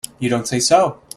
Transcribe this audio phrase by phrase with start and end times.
[0.17, 0.99] You don't say so!